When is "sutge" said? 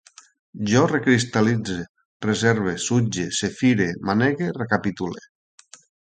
2.85-3.25